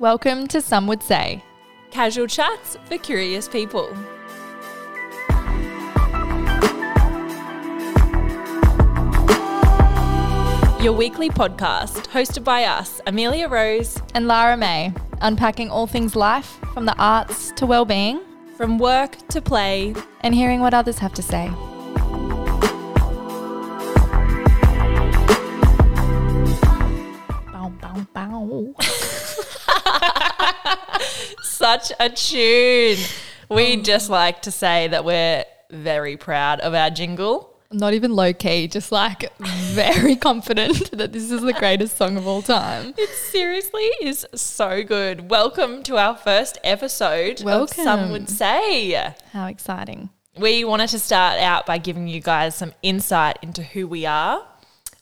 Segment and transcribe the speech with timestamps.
[0.00, 1.44] Welcome to Some Would Say.
[1.90, 3.94] Casual chats for curious people.
[10.80, 16.58] Your weekly podcast, hosted by us, Amelia Rose, And Lara May, unpacking all things life,
[16.72, 18.20] from the arts to well-being,
[18.56, 19.94] from work to play.
[20.22, 21.50] and hearing what others have to say.
[31.60, 32.96] Such a tune.
[33.50, 37.54] We um, just like to say that we're very proud of our jingle.
[37.70, 42.26] Not even low key, just like very confident that this is the greatest song of
[42.26, 42.94] all time.
[42.96, 45.28] It seriously is so good.
[45.28, 49.12] Welcome to our first episode of Some Would Say.
[49.32, 50.08] How exciting.
[50.38, 54.46] We wanted to start out by giving you guys some insight into who we are,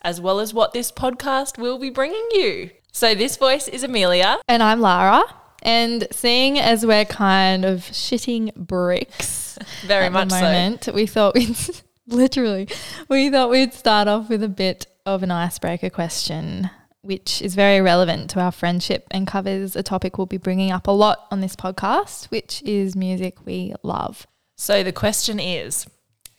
[0.03, 2.71] as well as what this podcast will be bringing you.
[2.91, 4.39] So, this voice is Amelia.
[4.49, 5.23] And I'm Lara.
[5.63, 9.49] And seeing as we're kind of shitting bricks
[9.87, 10.41] Very at much the so.
[10.43, 11.57] moment, we thought we'd
[12.07, 12.69] literally
[13.09, 16.71] we thought we'd start off with a bit of an icebreaker question,
[17.03, 20.87] which is very relevant to our friendship and covers a topic we'll be bringing up
[20.87, 24.27] a lot on this podcast, which is music we love.
[24.57, 25.87] So, the question is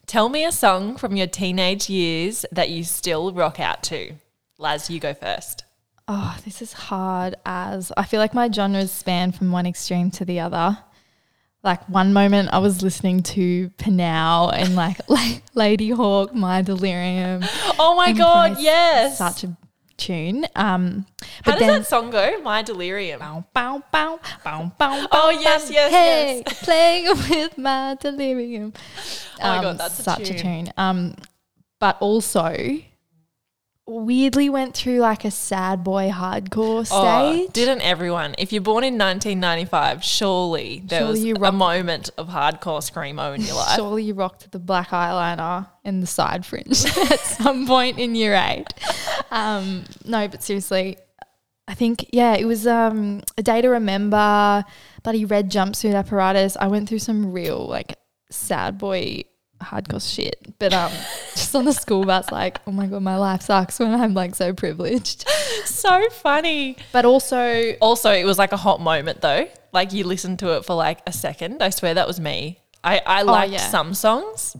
[0.05, 4.13] tell me a song from your teenage years that you still rock out to.
[4.57, 5.63] Laz, you go first.
[6.11, 10.25] Oh, this is hard as I feel like my genres span from one extreme to
[10.25, 10.77] the other.
[11.61, 14.97] Like one moment I was listening to Panow and like,
[15.55, 17.43] Ladyhawke, My Delirium.
[17.77, 19.19] Oh my God, yes.
[19.19, 19.55] Such a
[19.97, 20.47] tune.
[20.55, 21.05] Um
[21.43, 22.41] How but does then that song go?
[22.41, 23.19] My Delirium.
[23.19, 26.59] bow, bow, bow, bow, bow, Oh, yes, yes, hey, yes.
[26.63, 28.73] playing with my delirium.
[29.39, 30.35] Oh my Um, God, that's a such tune.
[30.35, 30.73] a tune.
[30.77, 31.15] Um,
[31.79, 32.55] but also
[33.89, 37.47] weirdly went through like a sad boy hardcore stage.
[37.47, 38.35] Oh, didn't everyone?
[38.37, 43.35] If you're born in 1995, surely there Surely was you a moment of hardcore screamo
[43.35, 43.75] in your life.
[43.75, 48.35] Surely you rocked the black eyeliner and the side fringe at some point in year
[48.35, 48.67] eight.
[49.31, 50.97] Um, no, but seriously,
[51.67, 54.63] I think yeah, it was um, a day to remember.
[55.03, 56.57] Bloody red jumpsuit apparatus.
[56.59, 57.97] I went through some real like
[58.29, 59.23] sad boy
[59.61, 60.91] hardcore shit, but um,
[61.35, 64.35] just on the school bus, like oh my god, my life sucks when I'm like
[64.35, 65.27] so privileged.
[65.65, 66.77] so funny.
[66.91, 69.47] But also, Also, it was like a hot moment though.
[69.71, 71.61] Like you listened to it for like a second.
[71.61, 72.59] I swear that was me.
[72.83, 73.69] I, I liked Oh, yeah.
[73.69, 74.55] some songs.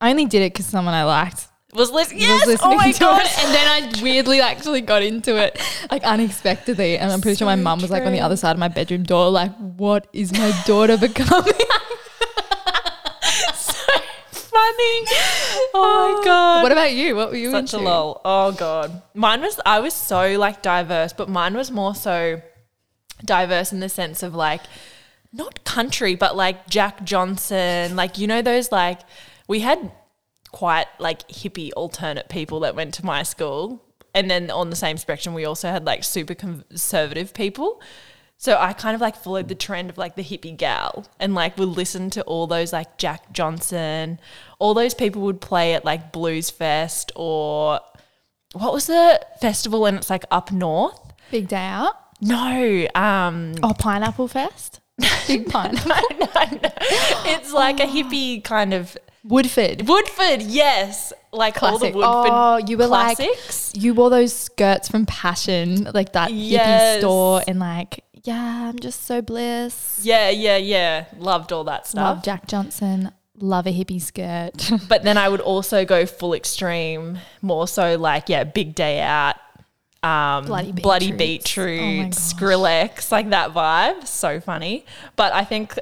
[0.00, 2.20] I only did it because someone I liked Was listening.
[2.20, 2.46] was Yes.
[2.46, 3.22] listening oh my to god.
[3.26, 3.66] it, and then
[3.98, 5.60] I weirdly actually got into it,
[5.90, 6.96] like unexpectedly.
[6.98, 8.68] And I'm pretty sure my So mum was like on the other side of my
[8.68, 11.52] bedroom door, like, "What is my daughter becoming?"
[15.74, 16.24] Oh my oh.
[16.24, 16.62] god.
[16.62, 17.16] what about you?
[17.16, 17.88] What were you Such a into?
[17.88, 18.20] lol.
[18.24, 19.02] Oh god.
[19.14, 22.40] Mine was I was so like diverse, but mine was more so
[23.24, 24.62] diverse in the sense of like
[25.32, 29.00] not country, but like Jack Johnson, like you know those like
[29.46, 29.92] we had
[30.52, 33.82] quite like hippie alternate people that went to my school.
[34.14, 37.80] And then on the same spectrum we also had like super conservative people.
[38.40, 41.58] So I kind of like followed the trend of like the hippie gal and like
[41.58, 44.20] would listen to all those like Jack Johnson,
[44.60, 47.80] all those people would play at like Blues Fest or
[48.52, 51.00] what was the festival and it's like up north?
[51.32, 51.94] Big day out.
[52.20, 54.80] No, um Oh, Pineapple Fest.
[55.26, 55.88] Big Pineapple.
[55.88, 56.58] no, no.
[56.62, 56.70] no.
[57.26, 59.86] It's like a hippie kind of Woodford.
[59.88, 61.12] Woodford, yes.
[61.32, 61.92] Like all Classic.
[61.92, 63.74] the Woodford oh, you were classics.
[63.74, 66.96] like, you wore those skirts from Passion, like that Yes.
[66.96, 70.00] hippie store, and like, yeah, I'm just so bliss.
[70.02, 71.06] yeah, yeah, yeah.
[71.18, 72.02] Loved all that stuff.
[72.16, 73.10] Love Jack Johnson.
[73.40, 74.70] Love a hippie skirt.
[74.88, 79.36] But then I would also go full extreme, more so like yeah, big day out,
[80.02, 82.10] um, Bloody bloody beetroot, Oh.
[82.10, 84.06] Skrillex, like that vibe.
[84.06, 84.84] So funny.
[85.16, 85.78] But I think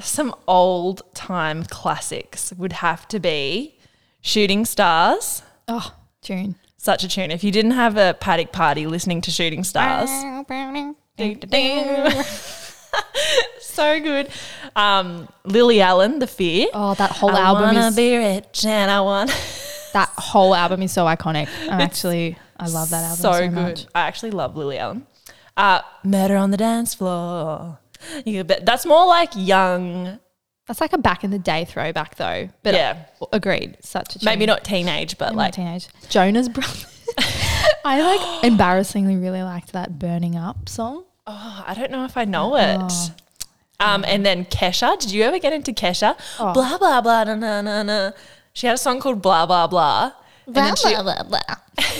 [0.00, 3.76] some old time classics would have to be
[4.22, 5.42] Shooting Stars.
[5.68, 6.56] oh, June.
[6.78, 7.30] Such a tune.
[7.30, 10.10] If you didn't have a paddock party listening to Shooting Stars,
[13.60, 14.28] so good.
[14.76, 16.68] Um, Lily Allen, The Fear.
[16.74, 19.30] Oh, that whole I album wanna is be rich and I want.
[19.92, 21.48] that whole album is so iconic.
[21.70, 23.52] I'm actually, I love that album so, so, good.
[23.54, 23.86] much.
[23.94, 25.06] I actually love Lily Allen.
[25.56, 27.78] Uh, Murder on the Dance Floor.
[28.24, 30.18] You bet that's more like young,
[30.66, 32.48] That's like a back in the day throwback though.
[32.62, 33.04] But Yeah.
[33.32, 33.76] agreed.
[33.82, 34.26] Such a tune.
[34.26, 35.88] maybe not teenage, but Maybe like teenage.
[36.08, 36.93] Jonas Brothers.
[37.84, 41.04] I like embarrassingly really liked that "Burning Up" song.
[41.26, 42.78] oh, I don't know if I know it.
[42.80, 43.14] Oh.
[43.80, 44.98] Um, and then Kesha.
[44.98, 46.16] Did you ever get into Kesha?
[46.38, 46.52] Oh.
[46.52, 48.10] Blah blah blah na na na na.
[48.52, 50.12] She had a song called Blah blah blah.
[50.46, 51.40] And then she- blah blah.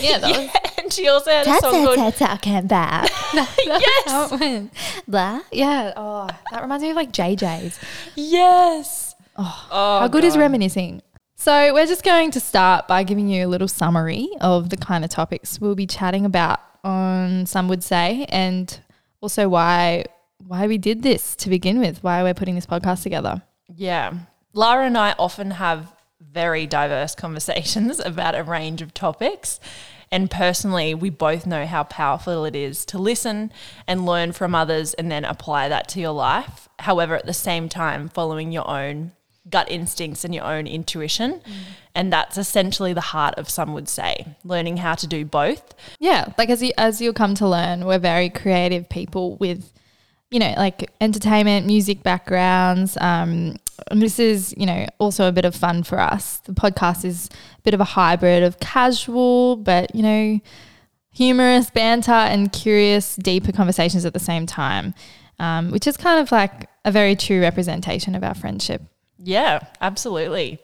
[0.01, 3.11] Yeah, that was Yeah, and she also had a song called talking about.
[3.35, 4.11] Yes.
[4.11, 4.73] How it went.
[5.09, 5.41] Blah.
[5.51, 5.93] Yeah.
[5.97, 7.79] Oh, that reminds me of like JJ's.
[8.15, 9.15] Yes.
[9.37, 11.03] Oh, Oh, How good is reminiscing?
[11.45, 15.05] So, we're just going to start by giving you a little summary of the kind
[15.05, 18.81] of topics we'll be chatting about on Some Would Say, and
[19.21, 20.07] also why
[20.47, 23.43] why we did this to begin with, why we're putting this podcast together.
[23.69, 24.15] Yeah.
[24.55, 29.61] Lara and I often have very diverse conversations about a range of topics.
[30.11, 33.53] And personally, we both know how powerful it is to listen
[33.87, 36.71] and learn from others and then apply that to your life.
[36.79, 39.13] However, at the same time, following your own
[39.49, 41.41] gut instincts and your own intuition.
[41.95, 45.75] And that's essentially the heart of some would say, learning how to do both.
[46.01, 49.73] Yeah, like as you as you'll come to learn, we're very creative people with,
[50.31, 52.97] you know, like entertainment, music backgrounds.
[53.01, 53.57] Um,
[53.91, 56.39] and this is, you know, also a bit of fun for us.
[56.39, 60.41] The podcast is a bit of a hybrid of casual, but you know,
[61.13, 64.95] humorous banter and curious, deeper conversations at the same time,
[65.39, 68.83] um, which is kind of like a very true representation of our friendship.
[69.19, 70.59] Yeah, absolutely.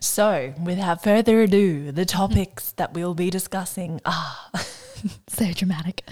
[0.00, 4.36] So, without further ado, the topics that we'll be discussing are
[5.28, 6.02] So dramatic.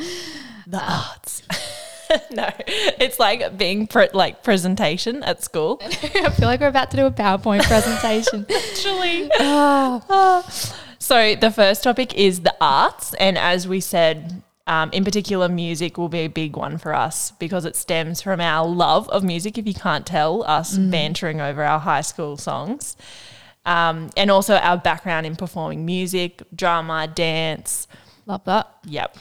[0.67, 1.43] the arts.
[2.33, 5.79] no, it's like being pre- like presentation at school.
[5.85, 8.47] I feel like we're about to do a PowerPoint presentation.
[8.53, 10.05] Actually, ah.
[10.09, 10.73] Ah.
[10.99, 15.99] so the first topic is the arts, and as we said, um, in particular, music
[15.99, 19.59] will be a big one for us because it stems from our love of music.
[19.59, 22.97] If you can't tell, us bantering over our high school songs,
[23.65, 27.89] um, and also our background in performing music, drama, dance.
[28.27, 28.69] Love that.
[28.85, 29.17] Yep.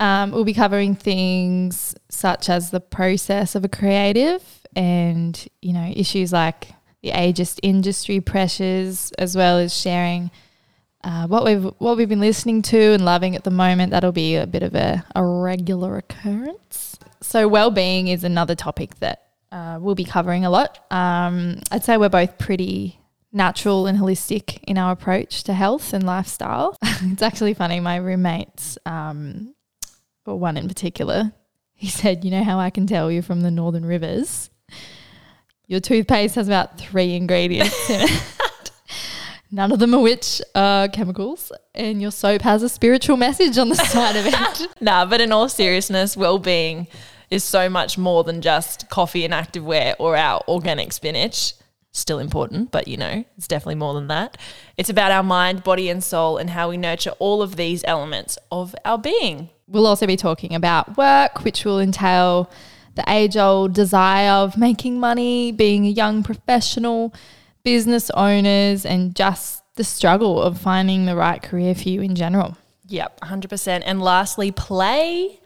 [0.00, 4.42] Um, we'll be covering things such as the process of a creative
[4.74, 6.68] and, you know, issues like
[7.02, 10.30] the ageist industry pressures, as well as sharing
[11.02, 13.90] uh, what we've what we've been listening to and loving at the moment.
[13.90, 16.98] That'll be a bit of a, a regular occurrence.
[17.22, 20.84] So, well being is another topic that uh, we'll be covering a lot.
[20.90, 23.00] Um, I'd say we're both pretty
[23.32, 26.76] natural and holistic in our approach to health and lifestyle.
[26.82, 27.80] it's actually funny.
[27.80, 29.54] My roommates, um,
[30.26, 31.32] or one in particular,
[31.72, 34.50] he said, "You know how I can tell you're from the Northern Rivers?
[35.66, 38.22] Your toothpaste has about three ingredients in it."
[39.52, 43.68] None of them are which uh, chemicals, and your soap has a spiritual message on
[43.68, 44.68] the side of it.
[44.80, 46.86] Nah, but in all seriousness, well-being
[47.30, 51.54] is so much more than just coffee and activewear or our organic spinach.
[51.92, 54.36] Still important, but you know, it's definitely more than that.
[54.76, 58.38] It's about our mind, body, and soul, and how we nurture all of these elements
[58.52, 59.50] of our being.
[59.66, 62.48] We'll also be talking about work, which will entail
[62.94, 67.12] the age old desire of making money, being a young professional,
[67.62, 72.56] business owners, and just the struggle of finding the right career for you in general.
[72.88, 73.82] Yep, 100%.
[73.84, 75.40] And lastly, play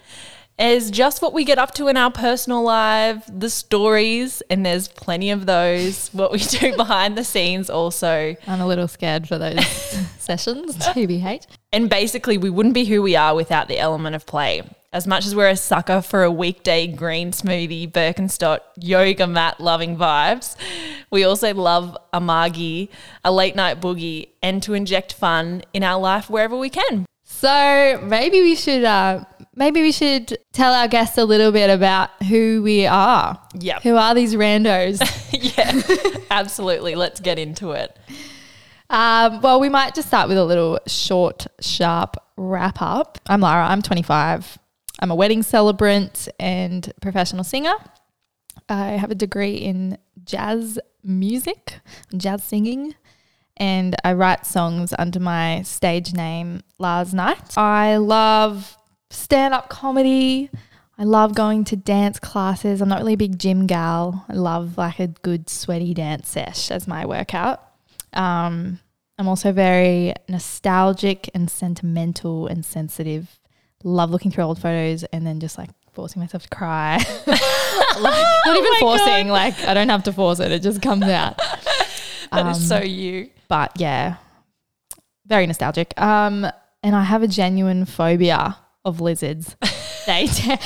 [0.59, 4.89] is just what we get up to in our personal life, the stories, and there's
[4.89, 8.37] plenty of those, what we do behind the scenes also.
[8.47, 9.65] I'm a little scared for those
[10.19, 11.47] sessions, TBH.
[11.73, 14.63] And basically, we wouldn't be who we are without the element of play.
[14.95, 19.97] As much as we're a sucker for a weekday green smoothie, Birkenstock, yoga mat loving
[19.97, 20.55] vibes,
[21.11, 22.93] we also love a margie,
[23.25, 27.07] a late night boogie, and to inject fun in our life wherever we can.
[27.25, 29.25] So maybe we should uh,
[29.57, 33.37] maybe we should tell our guests a little bit about who we are.
[33.59, 33.83] Yep.
[33.83, 35.01] Who are these randos?
[35.57, 36.95] yeah, absolutely.
[36.95, 37.99] Let's get into it.
[38.91, 43.19] Um, well, we might just start with a little short, sharp wrap up.
[43.27, 43.67] I'm Lara.
[43.67, 44.61] I'm 25.
[45.01, 47.75] I'm a wedding celebrant and professional singer.
[48.69, 51.81] I have a degree in jazz music,
[52.17, 52.95] jazz singing,
[53.57, 57.57] and I write songs under my stage name, Lars Knight.
[57.57, 58.77] I love
[59.11, 60.51] stand up comedy.
[60.97, 62.81] I love going to dance classes.
[62.81, 64.25] I'm not really a big gym gal.
[64.29, 67.61] I love like a good sweaty dance sesh as my workout.
[68.13, 68.79] Um,
[69.19, 73.41] I'm also very nostalgic and sentimental and sensitive.
[73.85, 76.97] Love looking through old photos and then just like forcing myself to cry.
[77.27, 81.05] like, not even my forcing, like I don't have to force it, it just comes
[81.05, 81.39] out.
[82.33, 83.31] That is Um, so you.
[83.47, 84.17] But yeah,
[85.27, 85.93] very nostalgic.
[86.01, 86.45] Um,
[86.83, 89.55] and I have a genuine phobia of lizards.
[90.07, 90.57] they te-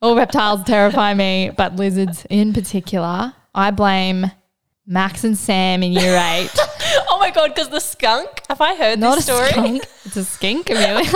[0.00, 3.32] all reptiles terrify me, but lizards in particular.
[3.54, 4.30] I blame
[4.86, 6.50] Max and Sam in year eight.
[7.08, 8.28] Oh my god, because the skunk.
[8.48, 9.48] Have I heard Not this story?
[9.48, 9.82] skunk.
[10.04, 11.10] It's a skink, Amelia.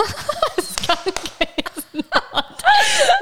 [0.57, 1.26] a skunk is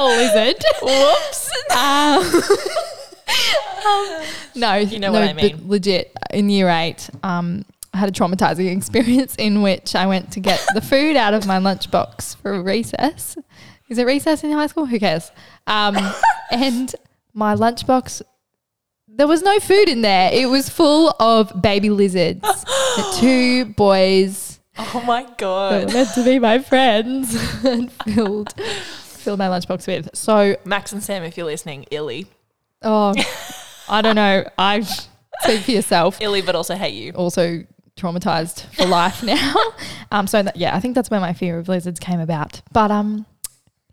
[0.08, 0.56] lizard.
[0.82, 1.52] Whoops.
[1.76, 2.42] Um,
[3.86, 4.24] um,
[4.56, 5.62] no, You know no, what I mean.
[5.68, 10.40] legit, in year eight, um, I had a traumatizing experience in which I went to
[10.40, 13.38] get the food out of my lunchbox for recess.
[13.90, 14.86] Is it recess in high school?
[14.86, 15.32] Who cares?
[15.68, 15.96] Um,
[16.52, 16.94] and
[17.34, 18.22] my lunchbox,
[19.08, 20.32] there was no food in there.
[20.34, 22.42] It was full of baby lizards.
[22.42, 25.94] The two boys Oh my that were god.
[25.94, 27.34] meant to be my friends
[27.64, 28.54] and filled
[29.26, 30.16] filled my lunchbox with.
[30.16, 32.28] So, Max and Sam, if you're listening, illy.
[32.84, 33.14] oh,
[33.90, 34.48] I don't know.
[34.58, 34.82] I
[35.42, 36.22] speak for yourself.
[36.22, 37.12] Illy, but also hate you.
[37.12, 37.64] also
[37.98, 39.56] traumatized for life now.
[40.12, 42.62] Um, so that, yeah, I think that's where my fear of lizards came about.
[42.72, 43.26] But um,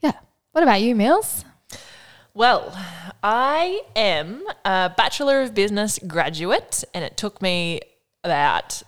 [0.01, 0.13] yeah.
[0.53, 1.45] What about you, Mills?
[2.35, 2.77] Well,
[3.23, 7.81] I am a Bachelor of Business graduate, and it took me
[8.25, 8.83] about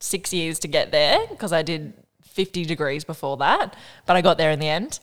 [0.00, 1.92] six years to get there because I did
[2.24, 3.74] 50 degrees before that,
[4.06, 5.00] but I got there in the end.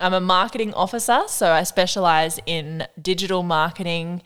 [0.00, 4.22] I'm a marketing officer, so I specialize in digital marketing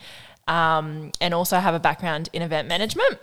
[0.49, 3.19] um, and also have a background in event management.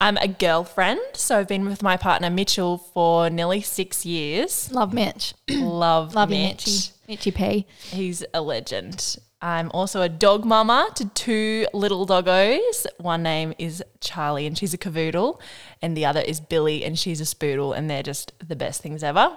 [0.00, 4.70] I'm a girlfriend, so I've been with my partner Mitchell for nearly six years.
[4.70, 5.34] Love Mitch.
[5.50, 6.66] Love, Love Mitch.
[6.66, 6.92] Mitchy.
[7.08, 7.66] Mitchy P.
[7.90, 9.16] He's a legend.
[9.40, 12.86] I'm also a dog mama to two little doggos.
[12.98, 15.40] One name is Charlie and she's a cavoodle,
[15.80, 19.02] and the other is Billy and she's a spoodle, and they're just the best things
[19.02, 19.36] ever.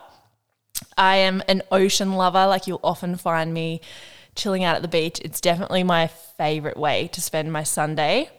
[0.98, 2.46] I am an ocean lover.
[2.48, 3.82] Like you'll often find me
[4.36, 5.20] chilling out at the beach.
[5.24, 8.30] It's definitely my favorite way to spend my Sunday.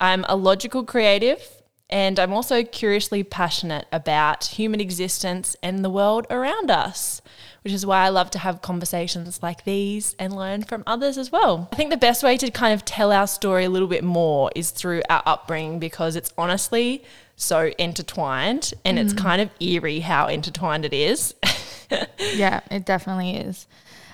[0.00, 1.40] I'm a logical creative
[1.88, 7.22] and I'm also curiously passionate about human existence and the world around us,
[7.62, 11.30] which is why I love to have conversations like these and learn from others as
[11.30, 11.68] well.
[11.72, 14.50] I think the best way to kind of tell our story a little bit more
[14.56, 17.04] is through our upbringing because it's honestly
[17.36, 19.18] so intertwined and it's mm.
[19.18, 21.34] kind of eerie how intertwined it is.
[22.34, 23.66] yeah, it definitely is.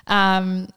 [0.06, 0.68] Um,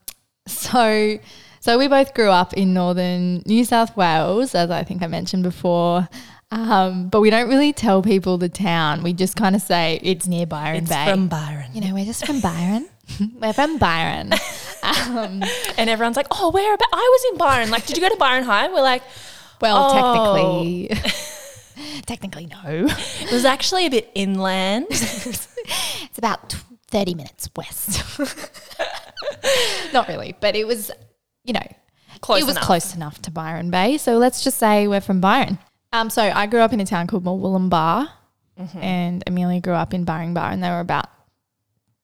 [0.47, 1.17] so,
[1.59, 5.43] so we both grew up in northern New South Wales, as I think I mentioned
[5.43, 6.07] before.
[6.51, 9.01] Um, but we don't really tell people the town.
[9.03, 11.05] We just kind of say it's near Byron It's Bay.
[11.09, 11.71] from Byron.
[11.73, 12.87] you know, we're just from Byron.
[13.41, 14.31] we're from Byron.
[14.83, 15.41] Um,
[15.77, 16.87] And everyone's like, oh, where about?
[16.93, 17.69] I was in Byron.
[17.71, 18.67] Like, did you go to Byron High?
[18.69, 19.01] We're like,
[19.59, 20.87] well, Oh.
[20.87, 20.89] technically,
[22.05, 22.85] technically no.
[22.87, 24.85] it was actually a bit inland.
[24.89, 26.55] It's about
[26.89, 28.19] 30 minutes west.
[29.93, 30.91] Not really, but it was,
[31.43, 31.65] you know,
[32.21, 32.63] Close it was enough.
[32.65, 33.97] close enough to Byron Bay.
[33.97, 35.59] So let's just say we're from Byron.
[35.93, 38.09] Um, so I grew up in a town called Murwillumbah
[38.59, 38.77] Mm-hmm.
[38.81, 41.07] and Amelia grew up in Byron Bar and they were about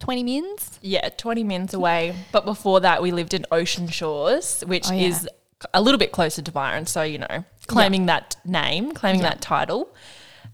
[0.01, 0.79] 20 mins.
[0.81, 2.13] Yeah, 20 minutes away.
[2.33, 5.07] But before that, we lived in Ocean Shores, which Oh, yeah.
[5.07, 5.29] is
[5.73, 6.87] a little bit closer to Byron.
[6.87, 9.95] So, you know, claiming that name, claiming that title.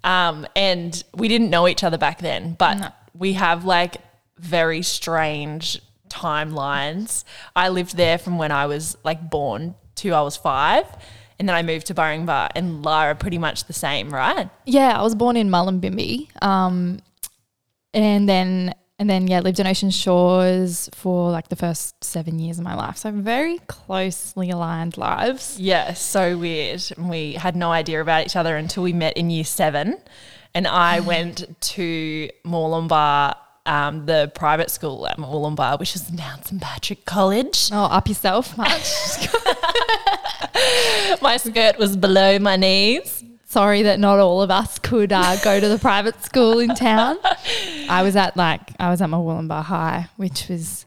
[0.03, 2.89] Um, and we didn't know each other back then, but No.
[3.15, 3.97] we have like
[4.39, 7.23] very strange timelines.
[7.55, 10.85] I lived there from when I was like born to I was five.
[11.39, 14.49] And then I moved to Byron and Lara pretty much the same, right?
[14.65, 16.29] Yeah, I was born in Mullumbimby.
[16.41, 16.99] Um,
[17.93, 22.57] and then and then yeah, lived in Ocean Shores for like the first seven years
[22.57, 22.97] of my life.
[22.97, 25.59] So very closely aligned lives.
[25.59, 26.83] Yeah, so weird.
[26.97, 29.97] We had no idea about each other until we met in year seven.
[30.55, 33.35] And I went to Moolumbar,
[33.67, 37.69] um, the private school at Moolumbar, which is now St Patrick College.
[37.71, 38.71] Oh, up yourself much.
[41.21, 43.23] My skirt was below my knees.
[43.45, 47.17] Sorry that not all of us could uh, go to the private school in town.
[47.89, 50.85] I was at like I was at my Wollongbar High, which was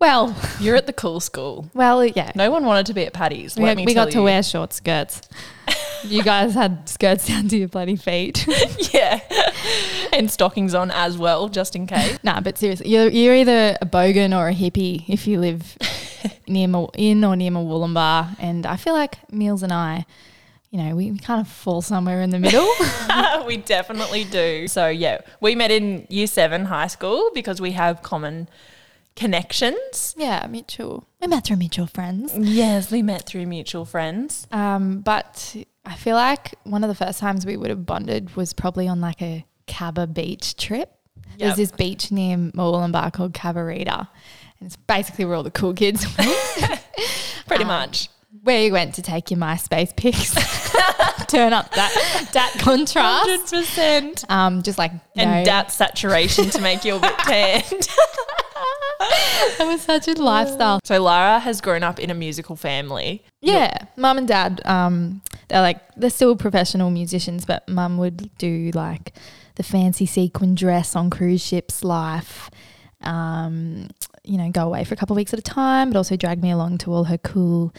[0.00, 1.70] well, You're at the cool school.
[1.74, 2.30] well, yeah.
[2.36, 3.56] No one wanted to be at Paddy's.
[3.56, 4.24] we let me we got to you.
[4.24, 5.22] wear short skirts.
[6.04, 8.46] You guys had skirts down to your bloody feet.
[8.92, 9.20] yeah,
[10.12, 12.18] and stockings on as well, just in case.
[12.22, 15.76] nah, but seriously, you're, you're either a bogan or a hippie if you live
[16.46, 18.36] near Mo- in or near Wollongbar.
[18.38, 20.06] And I feel like Meals and I,
[20.70, 22.68] you know, we, we kind of fall somewhere in the middle.
[23.46, 24.68] we definitely do.
[24.68, 28.48] So yeah, we met in year seven high school because we have common
[29.16, 30.14] connections.
[30.16, 31.04] yeah, mutual.
[31.20, 32.32] We met through mutual friends.
[32.38, 34.46] Yes, we met through mutual friends.
[34.52, 35.56] Um, but
[35.88, 39.00] I feel like one of the first times we would have bonded was probably on
[39.00, 40.92] like a Cabba beach trip.
[41.38, 44.08] There's this beach near Moolumbar called Cabarita.
[44.60, 46.30] And it's basically where all the cool kids went.
[47.46, 48.08] Pretty Um, much.
[48.42, 50.34] where you went to take your MySpace pics.
[51.28, 53.52] Turn up that that contrast.
[53.54, 54.30] 100%.
[54.30, 57.62] Um, just like And know, dat saturation to make you a bit tanned.
[59.58, 60.80] that was such a lifestyle.
[60.84, 63.22] so Lara has grown up in a musical family.
[63.40, 68.70] Yeah, mum and dad, um, they're like they're still professional musicians, but mum would do
[68.74, 69.14] like
[69.56, 72.50] the fancy sequin dress on cruise ships life.
[73.00, 73.88] Um,
[74.24, 76.42] you know, go away for a couple of weeks at a time, but also drag
[76.42, 77.72] me along to all her cool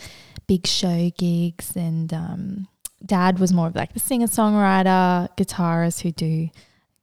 [0.47, 2.67] big show gigs and um,
[3.05, 6.49] dad was more of like the singer songwriter, guitarist who do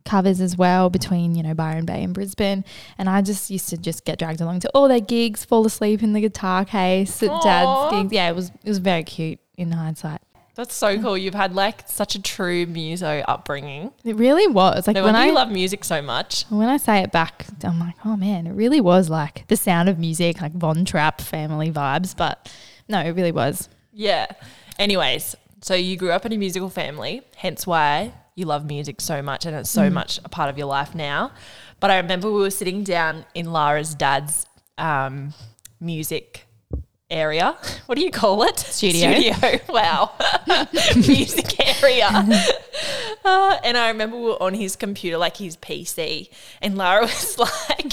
[0.04, 2.64] covers as well between you know Byron Bay and Brisbane,
[2.98, 6.02] and I just used to just get dragged along to all their gigs, fall asleep
[6.02, 7.40] in the guitar case at Aw.
[7.42, 8.12] dad's gigs.
[8.12, 10.20] Yeah, it was it was very cute in hindsight.
[10.56, 11.18] That's so cool.
[11.18, 13.92] You've had like such a true muso upbringing.
[14.04, 16.44] It really was like No when I love music so much.
[16.48, 19.90] when I say it back, I'm like, oh man, it really was like the sound
[19.90, 22.16] of music, like Von Trapp family vibes.
[22.16, 22.50] But
[22.88, 23.68] no, it really was.
[23.92, 24.26] Yeah.
[24.78, 29.20] Anyways, so you grew up in a musical family, hence why you love music so
[29.20, 31.32] much and it's so much a part of your life now.
[31.80, 34.46] But I remember we were sitting down in Lara's dad's
[34.78, 35.34] um,
[35.80, 36.45] music
[37.10, 37.56] area.
[37.86, 38.58] What do you call it?
[38.58, 39.12] Studio.
[39.12, 39.60] Studio.
[39.68, 40.10] Wow.
[40.96, 42.08] music area.
[43.24, 46.28] Uh, and I remember we were on his computer, like his PC,
[46.60, 47.92] and Lara was like,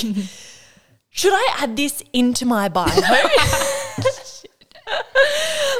[1.11, 2.89] should I add this into my bio?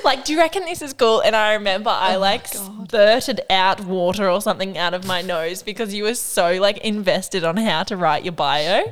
[0.04, 1.22] Like, do you reckon this is cool?
[1.22, 5.94] And I remember I like spurted out water or something out of my nose because
[5.94, 8.84] you were so like invested on how to write your bio.
[8.86, 8.92] I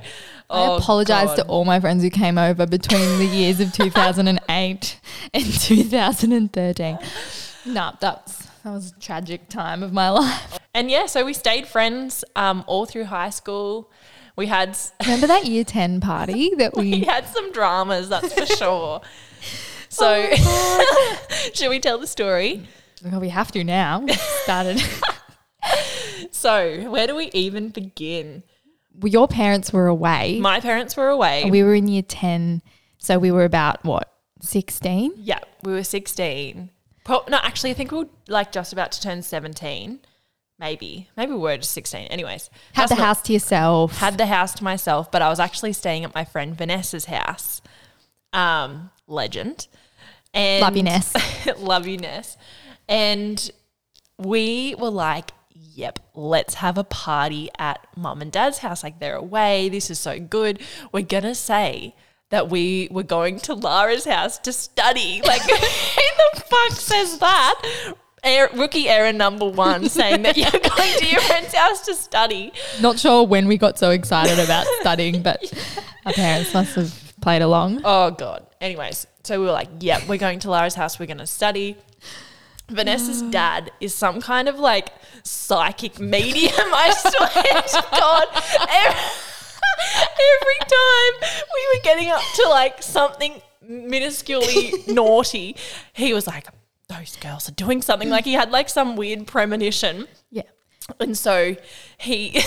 [0.49, 4.99] Oh, apologize to all my friends who came over between the years of 2008
[5.33, 6.99] and 2013.
[7.63, 10.57] No, that's that was a tragic time of my life.
[10.73, 13.91] And yeah, so we stayed friends um, all through high school.
[14.35, 18.33] We had s- Remember that year 10 party that we we had some dramas, that's
[18.33, 19.01] for sure.
[19.91, 20.29] So,
[21.53, 22.65] should we tell the story?
[23.03, 23.99] well, we have to now.
[23.99, 24.81] We've started.
[26.31, 28.43] So, where do we even begin?
[28.99, 30.39] well, your parents were away.
[30.39, 31.47] My parents were away.
[31.49, 32.61] we were in year 10,
[32.97, 35.13] so we were about what 16.
[35.17, 36.69] yeah, we were 16.
[37.03, 39.99] Pro- no, actually, I think we were like just about to turn 17.
[40.57, 41.09] Maybe.
[41.17, 42.07] Maybe we were just 16.
[42.07, 43.97] Anyways, Had the house to yourself.
[43.97, 47.61] had the house to myself, but I was actually staying at my friend Vanessa's house.
[48.33, 49.67] Um, legend.
[50.33, 51.13] And Love you, Ness.
[51.57, 52.37] love you, Ness.
[52.87, 53.51] And
[54.17, 58.83] we were like, yep, let's have a party at mum and dad's house.
[58.83, 59.69] Like they're away.
[59.69, 60.61] This is so good.
[60.91, 61.95] We're gonna say
[62.29, 65.21] that we were going to Lara's house to study.
[65.23, 67.93] Like, who the fuck says that?
[68.23, 72.53] Air, rookie error number one, saying that you're going to your friend's house to study.
[72.79, 75.41] Not sure when we got so excited about studying, but
[76.05, 77.81] our parents must have played along.
[77.83, 78.45] Oh god.
[78.61, 80.99] Anyways, so we were like, yeah, we're going to Lara's house.
[80.99, 81.75] We're going to study.
[82.69, 83.31] Vanessa's mm.
[83.31, 84.89] dad is some kind of like
[85.23, 86.53] psychic medium.
[86.55, 88.27] I swear to God.
[88.69, 88.99] Every,
[90.31, 95.55] every time we were getting up to like something minusculely naughty,
[95.93, 96.47] he was like,
[96.87, 98.09] those girls are doing something.
[98.09, 100.07] Like he had like some weird premonition.
[100.29, 100.43] Yeah.
[100.99, 101.55] And so
[101.97, 102.31] he,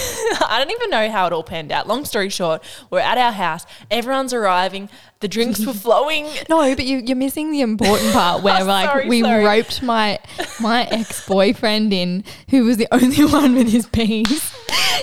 [0.49, 1.87] I don't even know how it all panned out.
[1.87, 3.65] Long story short, we're at our house.
[3.91, 4.89] Everyone's arriving.
[5.21, 6.27] The drinks were flowing.
[6.49, 9.45] No, but you, you're missing the important part where like Sorry, we sorry.
[9.45, 10.19] roped my
[10.61, 14.55] my ex boyfriend in, who was the only one with his Ps.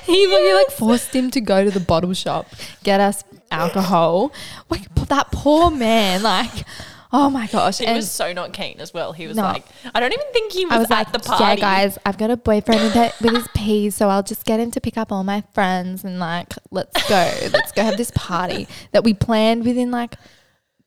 [0.04, 2.48] He we like forced him to go to the bottle shop,
[2.84, 4.32] get us alcohol.
[4.70, 6.66] Like that poor man, like
[7.14, 7.80] oh my gosh.
[7.80, 9.12] He and was so not keen as well.
[9.14, 9.44] He was No.
[9.44, 11.44] like, I don't even think he was, I was at like, the party.
[11.44, 13.48] yeah, guys, I've got a boyfriend with, it, with his
[13.90, 17.08] Ps, so I'll just get him to pick up all my friends and like, let's
[17.10, 20.16] go, let's go have this party that we planned within like,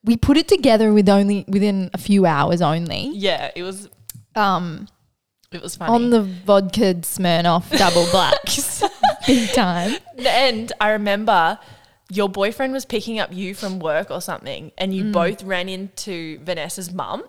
[0.03, 3.11] we put it together with only within a few hours only.
[3.15, 3.89] Yeah, it was.
[4.37, 4.89] Um,
[5.53, 5.93] It was funny.
[5.93, 8.83] on the vodka Smirnoff double blacks,
[9.27, 9.97] big time.
[10.19, 11.59] and I remember
[12.11, 14.95] your boyfriend was picking up you from work or something, and Mm.
[14.97, 17.25] you both ran into Vanessa's mum.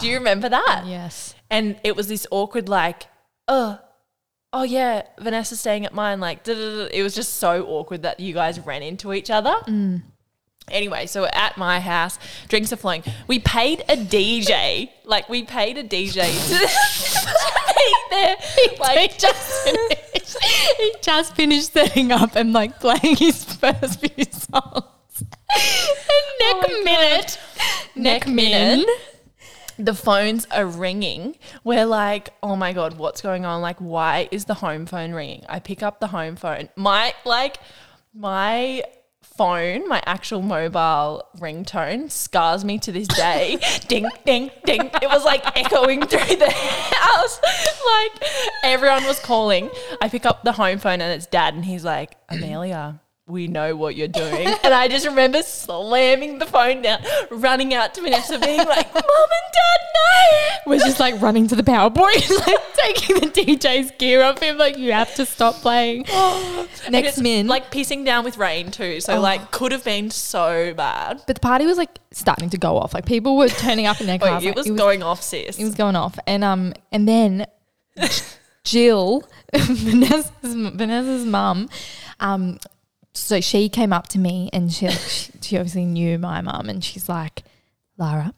[0.00, 0.84] Do you remember that?
[0.86, 1.34] Yes.
[1.50, 3.06] And it was this awkward, like,
[3.48, 3.78] oh,
[4.52, 6.20] oh yeah, Vanessa's staying at mine.
[6.20, 9.54] Like, it was just so awkward that you guys ran into each other.
[10.70, 13.02] Anyway, so we're at my house, drinks are flowing.
[13.26, 16.68] We paid a DJ, like we paid a DJ to,
[18.10, 18.36] there.
[18.78, 20.36] Like, just finished.
[20.78, 24.84] he just finished setting up and like playing his first few songs.
[25.16, 27.38] neck oh my minute,
[27.94, 28.84] Neck min.
[29.78, 31.36] the phones are ringing.
[31.62, 33.62] We're like, oh my god, what's going on?
[33.62, 35.44] Like, why is the home phone ringing?
[35.48, 36.68] I pick up the home phone.
[36.76, 37.58] My like,
[38.12, 38.82] my
[39.36, 43.58] phone, my actual mobile ringtone scars me to this day.
[43.88, 44.90] ding, ding, ding.
[45.02, 47.40] It was like echoing through the house.
[47.84, 48.24] Like
[48.64, 49.70] everyone was calling.
[50.00, 53.00] I pick up the home phone and it's dad, and he's like, Amelia.
[53.26, 54.48] We know what you're doing.
[54.62, 59.02] and I just remember slamming the phone down, running out to Vanessa, being like, Mom
[59.02, 60.70] and Dad, no.
[60.70, 64.58] was just like running to the power point, like taking the DJ's gear off him,
[64.58, 66.04] like you have to stop playing.
[66.90, 69.00] Next min, Like pissing down with rain too.
[69.00, 69.20] So, Oh.
[69.20, 71.22] like, could have been so bad.
[71.26, 72.92] but the party was like starting to go off.
[72.92, 74.44] Like people were turning up in their Wait, cars.
[74.44, 75.58] it like, was going off, sis.
[75.58, 77.46] It was going off, and um, and then
[78.64, 79.22] Jill,
[79.54, 81.68] Vanessa's, Vanessa's mum,
[82.20, 82.58] um,
[83.14, 86.84] so she came up to me and she, she, she obviously knew my mum, and
[86.84, 87.44] she's like,
[87.96, 88.34] Lara.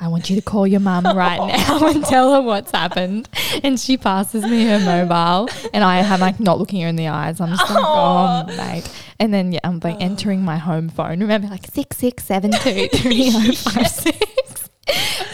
[0.00, 1.38] I want you to call your mum right
[1.68, 3.28] now and tell her what's happened.
[3.64, 7.08] And she passes me her mobile, and I am like not looking her in the
[7.08, 7.40] eyes.
[7.40, 8.88] I'm just like, oh, mate.
[9.18, 11.18] And then yeah, I'm like entering my home phone.
[11.20, 14.70] Remember, like six six seven two three zero five six.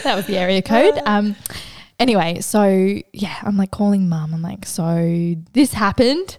[0.02, 0.98] That was the area code.
[1.04, 1.36] Um.
[1.98, 2.64] Anyway, so
[3.12, 4.32] yeah, I'm like calling mum.
[4.32, 6.38] I'm like, so this happened.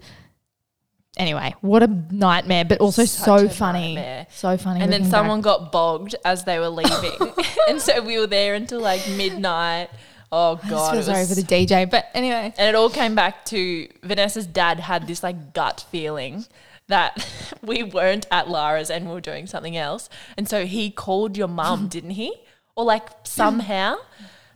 [1.18, 3.96] Anyway, what a nightmare, but also Such so funny.
[3.96, 4.28] nightmare.
[4.32, 4.82] So funny.
[4.82, 5.20] and then looking back.
[5.20, 7.34] someone got bogged as they were leaving.
[7.70, 9.90] and so we were there until like midnight.
[10.32, 10.94] Oh, I just God.
[10.94, 11.90] feel sorry for the DJ.
[11.90, 16.46] But anyway, And it all came back to Vanessa's dad had this like gut feeling
[16.88, 17.26] that
[17.64, 20.10] we weren't at Lara's and we were doing something else.
[20.38, 22.34] And so he called your mum, didn't he?
[22.76, 23.96] Or like somehow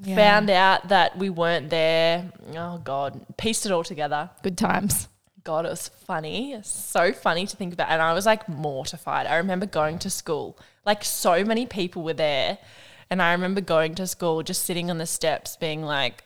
[0.01, 0.15] Yeah.
[0.15, 2.31] found out that we weren't there.
[2.55, 4.29] Oh God, pieced it all together.
[4.43, 5.07] good times.
[5.43, 6.60] God, it was funny.
[6.63, 7.89] So funny to think about.
[7.89, 9.28] And I was like mortified.
[9.28, 12.58] I remember going to school, like so many people were there.
[13.10, 16.23] And I remember going to school, just sitting on the steps, being like,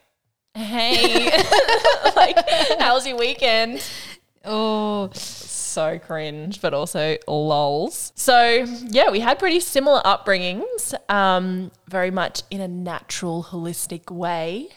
[0.54, 1.32] hey,
[2.16, 2.38] like,
[2.80, 3.82] how's your weekend?
[4.44, 8.12] Oh, So cringe, but also lols.
[8.16, 14.68] So, yeah, we had pretty similar upbringings, um, very much in a natural, holistic way.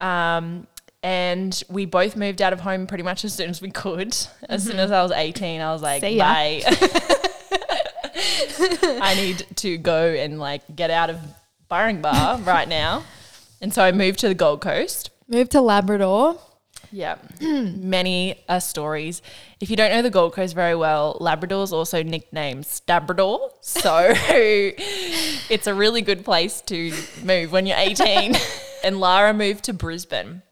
[0.00, 0.66] Um,
[1.02, 4.16] and we both moved out of home pretty much as soon as we could.
[4.48, 6.24] As soon as I was 18, I was like, See ya.
[6.24, 6.62] bye.
[9.02, 11.18] I need to go and like get out of
[11.68, 13.04] Byron Bar right now.
[13.60, 15.10] And so I moved to the Gold Coast.
[15.28, 16.38] moved to Labrador.
[16.92, 19.22] Yeah, many uh, stories.
[19.60, 23.50] If you don't know the Gold Coast very well, Labrador is also nicknamed Stabrador.
[23.60, 28.34] So it's a really good place to move when you're 18.
[28.84, 30.42] and Lara moved to Brisbane,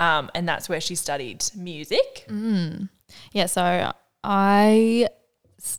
[0.00, 2.26] um, and that's where she studied music.
[3.32, 3.92] Yeah, so
[4.24, 5.08] I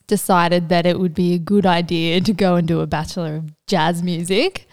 [0.07, 3.51] decided that it would be a good idea to go and do a Bachelor of
[3.67, 4.67] Jazz Music.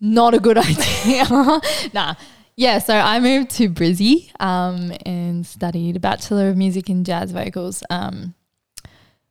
[0.00, 1.24] Not a good idea.
[1.94, 2.14] nah.
[2.56, 7.30] Yeah, so I moved to Brizzy um, and studied a Bachelor of Music in Jazz
[7.30, 8.34] Vocals, um,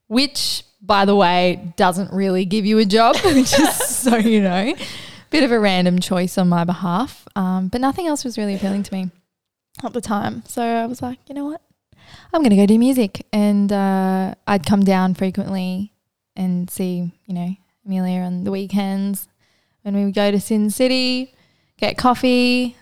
[0.08, 4.74] which, by the way, doesn't really give you a job, just so you know.
[5.30, 8.84] Bit of a random choice on my behalf, um, but nothing else was really appealing
[8.84, 9.12] to me
[9.84, 10.44] at the time.
[10.46, 11.62] So I was like, you know what?
[12.34, 13.26] I'm going to go do music.
[13.34, 15.94] And uh, I'd come down frequently
[16.36, 17.50] and see, you know,
[17.86, 19.28] Amelia on the weekends
[19.82, 21.34] when we would go to Sin City,
[21.78, 22.76] get coffee,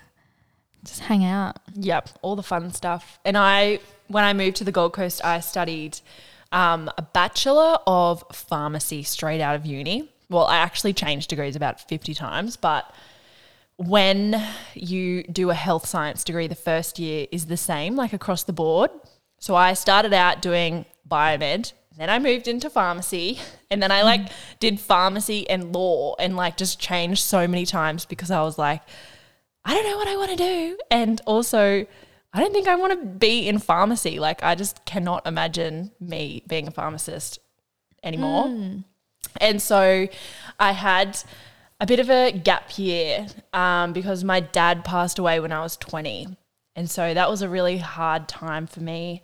[0.84, 1.58] just hang out.
[1.74, 3.18] Yep, all the fun stuff.
[3.24, 5.98] And I, when I moved to the Gold Coast, I studied
[6.52, 10.12] um, a Bachelor of Pharmacy straight out of uni.
[10.28, 12.92] Well, I actually changed degrees about 50 times, but
[13.76, 14.42] when
[14.74, 18.52] you do a health science degree, the first year is the same, like across the
[18.52, 18.90] board.
[19.38, 23.38] So I started out doing biomed, then I moved into pharmacy,
[23.70, 24.28] and then I like
[24.60, 28.82] did pharmacy and law and like just changed so many times because I was like,
[29.64, 30.78] I don't know what I want to do.
[30.90, 31.86] And also,
[32.32, 34.18] I don't think I want to be in pharmacy.
[34.20, 37.40] Like, I just cannot imagine me being a pharmacist
[38.02, 38.48] anymore.
[38.48, 38.78] Hmm.
[39.40, 40.08] And so
[40.58, 41.18] I had
[41.80, 45.76] a bit of a gap year um, because my dad passed away when I was
[45.76, 46.36] 20.
[46.74, 49.22] And so that was a really hard time for me.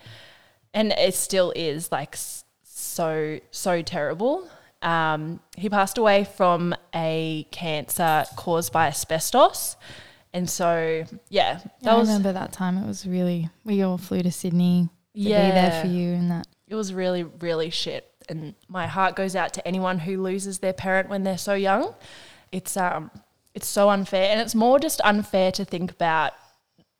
[0.74, 2.16] And it still is like
[2.62, 4.48] so, so terrible.
[4.80, 9.76] Um, he passed away from a cancer caused by asbestos.
[10.32, 12.78] And so, yeah, that Yeah, I was remember that time.
[12.78, 16.46] It was really, we all flew to Sydney to be there for you and that.
[16.66, 18.10] it was really, really shit.
[18.28, 21.94] And my heart goes out to anyone who loses their parent when they're so young.
[22.50, 23.10] It's um,
[23.54, 26.32] it's so unfair, and it's more just unfair to think about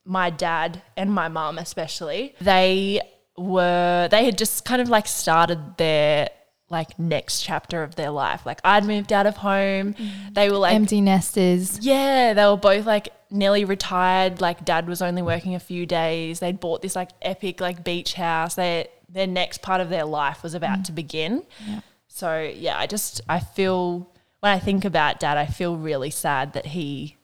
[0.05, 2.35] my dad and my mum especially.
[2.41, 3.01] They
[3.37, 6.29] were they had just kind of like started their
[6.69, 8.45] like next chapter of their life.
[8.47, 9.95] Like I'd moved out of home.
[10.33, 11.79] They were like Empty nesters.
[11.85, 14.41] yeah, they were both like nearly retired.
[14.41, 16.41] Like dad was only working a few days.
[16.41, 18.55] They'd bought this like epic like beach house.
[18.55, 21.45] They their next part of their life was about to begin.
[21.67, 21.81] Yeah.
[22.09, 26.53] So yeah, I just I feel when I think about dad, I feel really sad
[26.55, 27.17] that he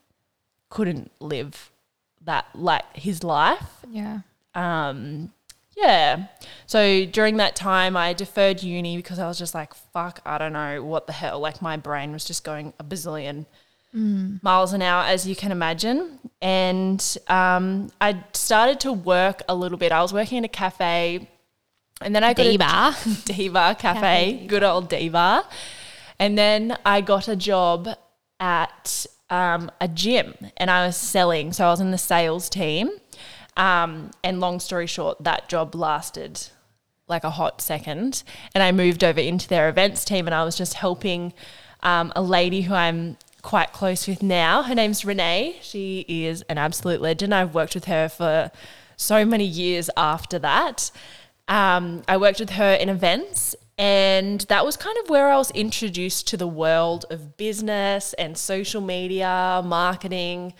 [0.71, 1.71] couldn't live
[2.25, 3.85] that like his life.
[3.91, 4.21] Yeah.
[4.55, 5.33] Um
[5.77, 6.27] Yeah.
[6.67, 10.53] So during that time, I deferred uni because I was just like, fuck, I don't
[10.53, 11.39] know what the hell.
[11.41, 13.47] Like my brain was just going a bazillion
[14.43, 16.19] miles an hour, as you can imagine.
[16.43, 19.93] And um, I started to work a little bit.
[19.93, 21.29] I was working in a cafe,
[22.01, 22.97] and then I got a Diva.
[23.25, 24.47] Diva Cafe, Diva.
[24.47, 25.45] good old Diva.
[26.19, 27.89] And then I got a job
[28.41, 31.53] at um, a gym and I was selling.
[31.53, 32.91] So I was in the sales team.
[33.57, 36.41] Um, and long story short, that job lasted
[37.09, 38.23] like a hot second.
[38.55, 41.33] And I moved over into their events team and I was just helping
[41.83, 44.63] um, a lady who I'm quite close with now.
[44.63, 45.59] Her name's Renee.
[45.63, 47.35] She is an absolute legend.
[47.35, 48.51] I've worked with her for
[48.97, 50.91] so many years after that.
[51.49, 55.51] Um, I worked with her in events, and that was kind of where I was
[55.53, 60.53] introduced to the world of business and social media, marketing,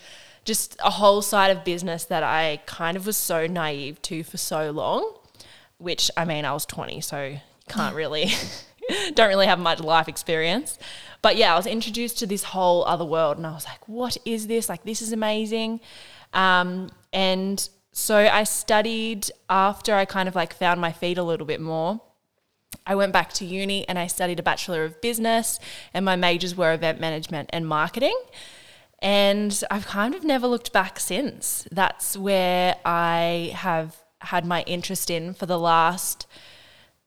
[0.45, 4.39] just a whole side of business that I kind of was so naive to for
[4.39, 5.15] so long.
[5.77, 8.31] Which I mean, I was 20, so you can't really,
[9.15, 10.79] don't really have much life experience.
[11.23, 14.17] But yeah, I was introduced to this whole other world, and I was like, what
[14.25, 14.69] is this?
[14.69, 15.81] Like, this is amazing.
[16.33, 21.45] Um, and so I studied after I kind of like found my feet a little
[21.45, 22.01] bit more.
[22.87, 25.59] I went back to uni and I studied a Bachelor of Business,
[25.93, 28.17] and my majors were event management and marketing.
[29.03, 31.67] And I've kind of never looked back since.
[31.73, 36.29] That's where I have had my interest in for the last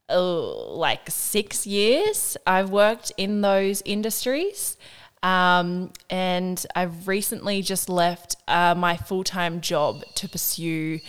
[0.10, 2.36] oh, like six years.
[2.46, 4.76] I've worked in those industries.
[5.24, 11.00] Um, and I've recently just left uh, my full time job to pursue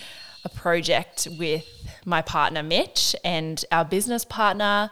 [0.44, 1.64] a project with
[2.04, 4.90] my partner Mitch and our business partner,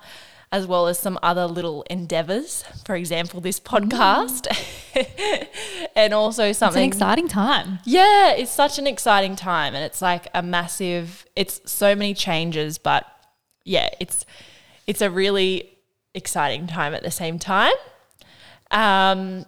[0.53, 2.65] as well as some other little endeavors.
[2.85, 4.47] For example, this podcast,
[5.97, 7.81] and also It's an something exciting time.
[7.85, 12.79] yeah, it's such an exciting time and it's like a massive it's so many changes,
[12.79, 13.05] but
[13.65, 14.25] yeah, it's
[14.87, 15.77] it's a really
[16.15, 17.75] exciting time at the same time.
[18.71, 19.47] Um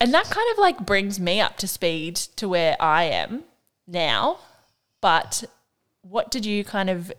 [0.00, 3.44] and that kind of like brings me up to speed to where I am
[3.86, 4.38] now.
[5.00, 5.44] But
[6.02, 7.12] what did you kind of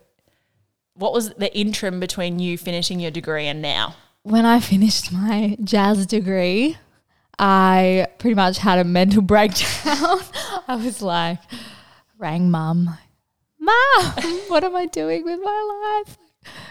[0.94, 3.96] what was the interim between you finishing your degree and now?
[4.22, 6.78] When I finished my jazz degree,
[7.38, 9.66] I pretty much had a mental breakdown.
[10.68, 11.38] I was like,
[12.18, 12.96] rang mum,
[13.60, 14.14] mum,
[14.48, 16.18] what am I doing with my life?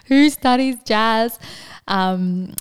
[0.07, 1.39] Who studies jazz?
[1.87, 2.53] Um,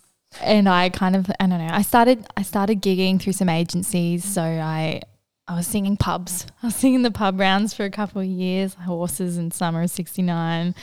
[0.42, 1.72] and I kind of, I don't know.
[1.72, 4.24] I started, I started gigging through some agencies.
[4.24, 5.02] So I,
[5.46, 6.46] I was singing pubs.
[6.62, 9.90] I was singing the pub rounds for a couple of years, horses in summer of
[9.90, 10.74] '69,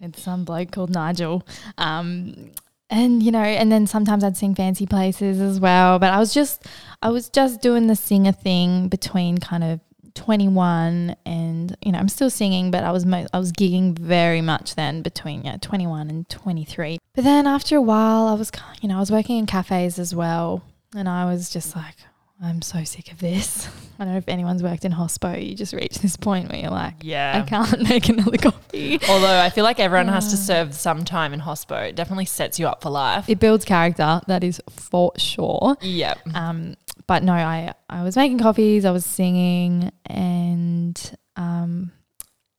[0.00, 1.46] with some bloke called Nigel.
[1.78, 2.50] Um,
[2.90, 5.98] and you know, and then sometimes I'd sing fancy places as well.
[5.98, 6.66] But I was just,
[7.02, 9.80] I was just doing the singer thing between kind of
[10.14, 14.40] 21 and you know, I'm still singing, but I was mo- I was gigging very
[14.40, 16.98] much then between yeah 21 and 23.
[17.14, 18.50] But then after a while, I was
[18.80, 20.62] you know I was working in cafes as well,
[20.94, 21.96] and I was just like.
[22.44, 23.66] I'm so sick of this.
[23.98, 25.42] I don't know if anyone's worked in hospo.
[25.42, 29.00] You just reach this point where you're like, yeah, I can't make another coffee.
[29.08, 31.88] Although I feel like everyone has to serve some time in hospo.
[31.88, 33.28] It definitely sets you up for life.
[33.28, 35.76] It builds character, that is for sure.
[35.80, 36.14] Yeah.
[36.34, 36.74] Um,
[37.06, 41.92] but no, I, I was making coffees, I was singing, and um,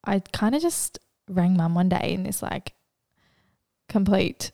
[0.03, 0.97] I kind of just
[1.29, 2.73] rang mum one day in this like
[3.87, 4.51] complete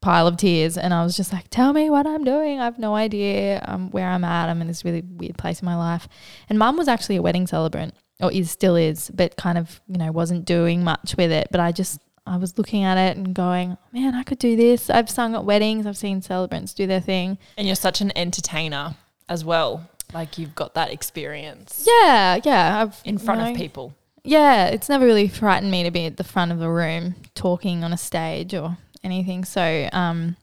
[0.00, 0.78] pile of tears.
[0.78, 2.60] And I was just like, tell me what I'm doing.
[2.60, 4.48] I have no idea um, where I'm at.
[4.48, 6.08] I'm in this really weird place in my life.
[6.48, 9.98] And mum was actually a wedding celebrant, or is still is, but kind of, you
[9.98, 11.48] know, wasn't doing much with it.
[11.50, 14.90] But I just, I was looking at it and going, man, I could do this.
[14.90, 17.38] I've sung at weddings, I've seen celebrants do their thing.
[17.56, 18.94] And you're such an entertainer
[19.28, 19.88] as well.
[20.12, 22.82] Like you've got that experience Yeah, yeah.
[22.82, 23.94] I've in front you of people.
[24.24, 27.84] Yeah, it's never really frightened me to be at the front of a room talking
[27.84, 29.44] on a stage or anything.
[29.44, 30.36] So, um,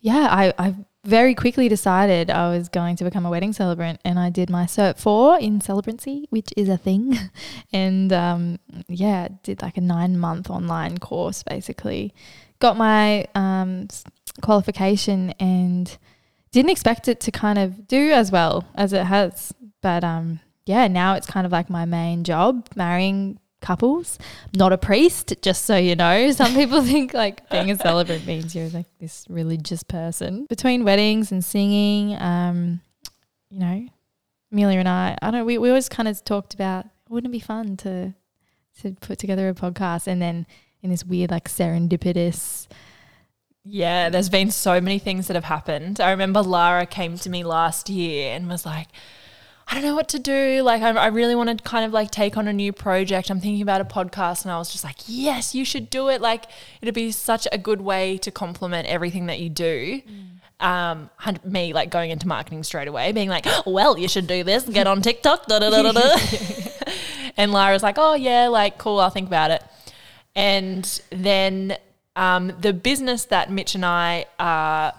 [0.00, 4.18] yeah, I, I very quickly decided I was going to become a wedding celebrant, and
[4.18, 7.18] I did my Cert Four in celebrancy, which is a thing,
[7.72, 8.58] and um,
[8.88, 12.14] yeah, did like a nine month online course basically.
[12.58, 13.88] Got my um,
[14.42, 15.96] qualification and
[16.52, 20.86] didn't expect it to kind of do as well as it has, but um, yeah,
[20.88, 24.18] now it's kind of like my main job, marrying couples.
[24.54, 26.30] Not a priest, just so you know.
[26.32, 30.46] Some people think like being a celebrant means you're like this religious person.
[30.48, 32.80] Between weddings and singing, um,
[33.50, 33.86] you know,
[34.52, 35.46] Amelia and I, I don't.
[35.46, 38.14] We we always kind of talked about wouldn't it be fun to
[38.80, 40.46] to put together a podcast and then
[40.82, 42.66] in this weird like serendipitous.
[43.64, 46.00] Yeah, there's been so many things that have happened.
[46.00, 48.88] I remember Lara came to me last year and was like,
[49.70, 50.62] I don't know what to do.
[50.62, 53.30] Like, I, I really want to kind of like take on a new project.
[53.30, 56.20] I'm thinking about a podcast, and I was just like, yes, you should do it.
[56.20, 56.46] Like,
[56.82, 60.02] it'd be such a good way to complement everything that you do.
[60.58, 61.08] Um,
[61.44, 64.86] me like going into marketing straight away, being like, well, you should do this, get
[64.88, 66.16] on TikTok, da da da da da.
[67.36, 69.62] and Lara's like, oh yeah, like cool, I'll think about it.
[70.34, 71.78] And then
[72.16, 74.92] um, the business that Mitch and I are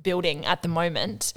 [0.00, 1.32] building at the moment,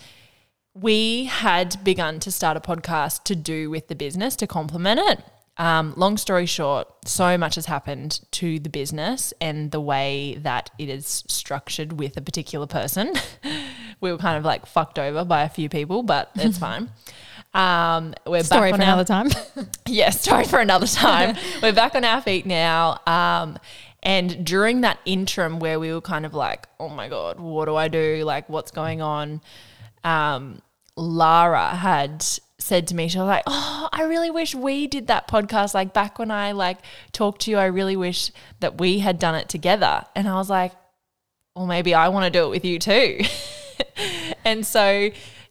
[0.73, 5.23] we had begun to start a podcast to do with the business to complement it.
[5.57, 10.71] Um, long story short, so much has happened to the business and the way that
[10.79, 13.13] it is structured with a particular person.
[14.01, 16.89] we were kind of like fucked over by a few people, but it's fine.
[17.53, 19.29] Um, we're Story back for on our- another time.
[19.85, 21.37] yeah, story for another time.
[21.61, 22.99] we're back on our feet now.
[23.05, 23.59] Um,
[24.01, 27.75] and during that interim where we were kind of like, oh my God, what do
[27.75, 28.23] I do?
[28.25, 29.39] Like, what's going on?
[30.03, 30.61] Um,
[30.95, 32.23] Lara had
[32.59, 35.73] said to me, she was like, oh, I really wish we did that podcast.
[35.73, 36.79] Like back when I like
[37.11, 40.03] talked to you, I really wish that we had done it together.
[40.15, 40.71] And I was like,
[41.55, 43.21] well, maybe I want to do it with you too.
[44.45, 45.09] and so,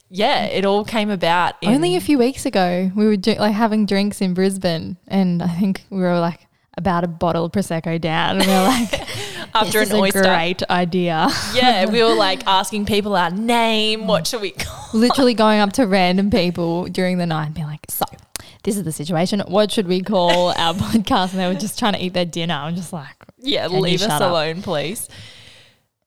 [0.09, 1.55] yeah, it all came about.
[1.63, 5.43] In, Only a few weeks ago, we were do- like having drinks in Brisbane, and
[5.43, 8.91] I think we were like about a bottle of prosecco down, and we were like,
[9.55, 10.21] after "This an oyster.
[10.21, 14.07] a great idea." Yeah, we were like asking people our name.
[14.07, 14.89] What should we call?
[14.99, 18.05] Literally going up to random people during the night and being like, "So,
[18.65, 19.41] this is the situation.
[19.47, 22.55] What should we call our podcast?" And they were just trying to eat their dinner.
[22.55, 24.23] I'm just like, Yeah, leave us up?
[24.23, 25.09] alone, please.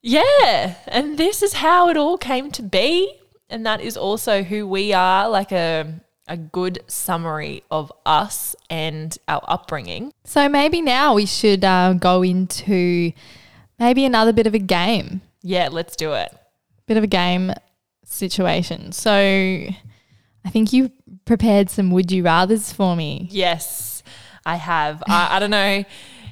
[0.01, 3.15] Yeah, and this is how it all came to be,
[3.49, 5.27] and that is also who we are.
[5.29, 10.11] Like a a good summary of us and our upbringing.
[10.23, 13.11] so maybe now we should uh, go into
[13.79, 15.21] maybe another bit of a game.
[15.41, 16.33] Yeah, let's do it.
[16.87, 17.53] bit of a game
[18.03, 18.91] situation.
[18.91, 20.91] So I think you
[21.25, 23.27] prepared some would you rathers for me.
[23.31, 24.03] Yes,
[24.45, 25.03] I have.
[25.07, 25.83] I, I don't know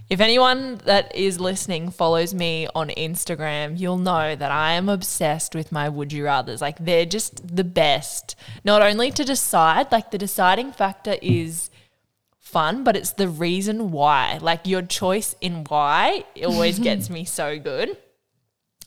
[0.09, 5.55] if anyone that is listening follows me on Instagram, you'll know that I am obsessed
[5.55, 6.61] with my would you rathers.
[6.61, 8.35] Like they're just the best.
[8.63, 11.69] Not only to decide, like the deciding factor is
[12.53, 14.37] fun, but it's the reason why.
[14.37, 17.97] Like your choice in why it always gets me so good.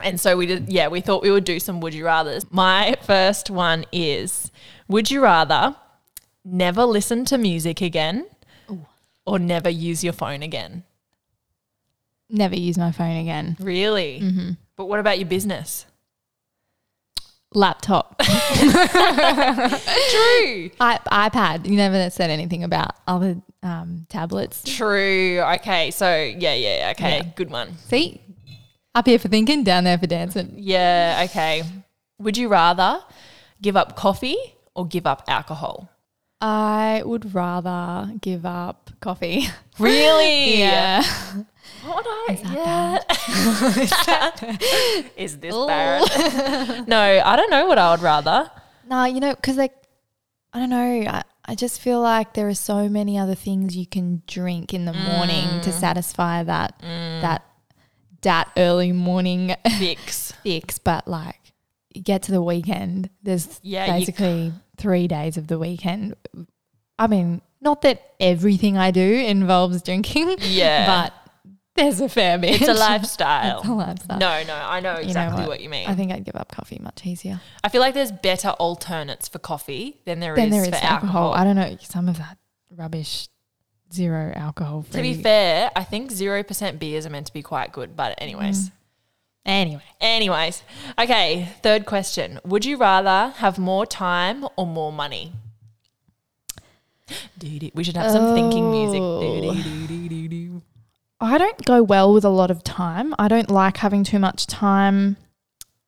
[0.01, 2.47] And so we did, yeah, we thought we would do some would you rathers.
[2.51, 4.51] My first one is
[4.89, 5.77] Would you rather
[6.45, 8.27] never listen to music again
[9.27, 10.85] or never use your phone again?
[12.29, 13.57] Never use my phone again.
[13.61, 14.21] Really?
[14.23, 14.51] Mm-hmm.
[14.77, 15.87] But what about your business?
[17.55, 18.19] Laptop.
[18.23, 18.31] True.
[20.81, 20.99] I,
[21.31, 21.67] iPad.
[21.67, 24.63] You never said anything about other um, tablets.
[24.65, 25.41] True.
[25.55, 25.91] Okay.
[25.91, 26.93] So, yeah, yeah.
[26.97, 27.19] Okay.
[27.19, 27.31] Yeah.
[27.35, 27.77] Good one.
[27.79, 28.21] See?
[28.95, 30.55] Up here for thinking, down there for dancing.
[30.57, 31.23] Yeah.
[31.31, 31.63] Okay.
[32.19, 33.01] Would you rather
[33.63, 34.37] give up coffee
[34.75, 35.91] or give up alcohol?
[36.41, 39.49] I would rather give up coffee.
[39.79, 40.59] Really?
[40.59, 41.03] yeah.
[41.87, 42.27] What I?
[42.33, 43.05] Is that
[44.09, 45.07] yeah.
[45.17, 46.89] Is this bad?
[46.89, 48.51] no, I don't know what I would rather.
[48.89, 49.75] No, you know, because like,
[50.53, 51.05] I don't know.
[51.09, 54.85] I, I just feel like there are so many other things you can drink in
[54.85, 55.63] the morning Mm.
[55.63, 57.45] to satisfy that that
[58.23, 60.33] that early morning Fix.
[60.43, 60.79] fix.
[60.79, 61.41] But like,
[61.95, 63.11] you get to the weekend.
[63.23, 66.15] There's Yeah, basically three days of the weekend.
[66.99, 70.37] I mean, not that everything I do involves drinking.
[70.41, 70.87] Yeah.
[70.87, 71.13] but
[71.77, 72.61] there's a fair bit.
[72.61, 73.59] It's a lifestyle.
[73.61, 74.19] It's a lifestyle.
[74.19, 75.61] No, no, I know You know exactly what?
[75.61, 75.89] you mean.
[75.89, 77.41] I think I'd give up coffee much easier.
[77.63, 80.75] I feel like there's better alternates for coffee than there is Then there is for
[80.77, 81.35] alcohol.
[81.35, 81.35] alcohol.
[81.35, 82.39] I don't know some of that
[82.75, 83.29] rubbish,
[83.93, 84.85] zero alcohol.
[84.93, 87.95] to be fair, I think 0% beers are meant to be quite good.
[87.97, 88.69] But, anyways.
[88.69, 88.73] Mm.
[89.47, 90.63] anyway, Anyways.
[90.99, 91.49] Okay.
[91.63, 95.33] Third question Would you rather have more time or more money?
[97.39, 97.71] Doo-doo.
[97.75, 99.01] We should have some thinking music.
[99.01, 99.53] Oh.
[101.21, 103.15] I don't go well with a lot of time.
[103.19, 105.17] I don't like having too much time.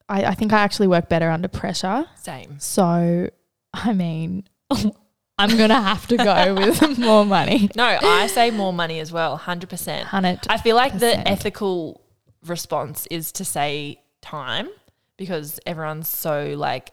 [0.08, 2.06] I, I think I actually work better under pressure.
[2.16, 2.58] Same.
[2.58, 3.28] So,
[3.74, 7.70] I mean, I'm gonna have to go with more money.
[7.76, 9.38] No, I say more money as well.
[9.38, 10.02] 100%.
[10.04, 10.40] Hundred.
[10.48, 12.00] I feel like the ethical
[12.46, 14.68] response is to say time
[15.16, 16.90] because everyone's so like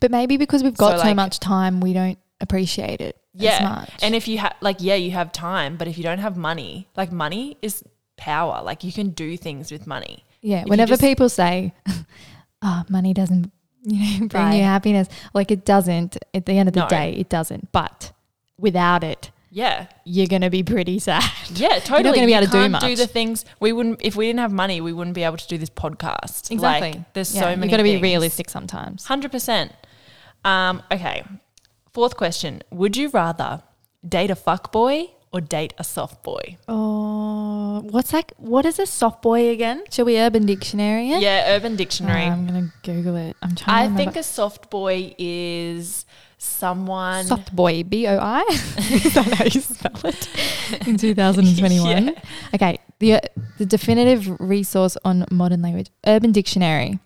[0.00, 3.62] But maybe because we've got So, so, like- much time, we don't appreciate it yeah.
[3.66, 3.90] much.
[4.02, 6.88] And if you have like yeah, you have time, but if you don't have money,
[6.96, 7.82] like money is
[8.16, 8.62] power.
[8.62, 10.24] Like you can do things with money.
[10.42, 11.72] Yeah, you whenever just- people say,
[12.62, 13.50] "Oh, money doesn't,
[13.84, 14.56] you know, bring Right.
[14.56, 16.16] you happiness," like it doesn't.
[16.34, 16.88] At the end of the No.
[16.88, 17.70] day, it doesn't.
[17.72, 18.12] But
[18.58, 19.86] without it, Yeah.
[20.04, 21.22] you're gonna be pretty sad.
[21.54, 22.02] Yeah, totally.
[22.04, 22.82] You're gonna be You able to do much.
[22.82, 25.46] do the things we wouldn't if we didn't have money, we wouldn't be able to
[25.48, 26.50] do this podcast.
[26.50, 26.92] Exactly.
[26.92, 29.04] Like, there's Yeah, so many You got to be realistic sometimes.
[29.06, 29.72] Hundred percent.
[30.44, 31.22] Um, okay.
[31.92, 33.62] Fourth question Would you rather
[34.06, 36.56] date a fuck boy or date a soft boy?
[36.68, 38.32] Oh, what's like?
[38.36, 39.82] What is a soft boy again?
[39.90, 41.22] Shall we Urban Dictionary it?
[41.22, 42.22] Yeah, Urban Dictionary.
[42.24, 43.36] I'm gonna Google it.
[43.42, 43.86] I'm trying.
[43.86, 46.06] I to think a soft boy is
[46.38, 47.24] someone.
[47.24, 47.82] soft boy.
[47.82, 48.40] B O I.
[48.90, 50.28] Is that how you spell it?
[50.88, 52.04] In 2021.
[52.14, 52.20] Yeah.
[52.54, 52.78] Okay.
[53.00, 53.20] The
[53.58, 56.98] the definitive resource on modern language, Urban Dictionary,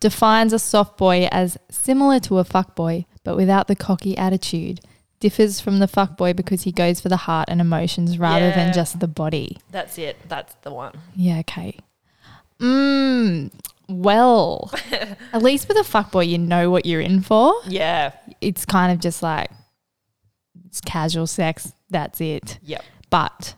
[0.00, 4.80] defines a soft boy as similar to a fuck boy, but without the cocky attitude.
[5.20, 8.56] Differs from the fuck boy because he goes for the heart and emotions rather Yeah.
[8.56, 9.58] than just the body.
[9.70, 10.16] That's it.
[10.28, 10.94] That's the one.
[11.14, 11.76] Yeah, okay.
[12.58, 13.52] Mmm.
[13.88, 14.70] Well,
[15.32, 17.54] at least with a fuckboy, you know what you're in for.
[17.66, 18.12] Yeah.
[18.40, 19.50] It's kind of just like
[20.66, 21.72] it's casual sex.
[21.90, 22.58] That's it.
[22.62, 22.82] Yep.
[23.10, 23.54] But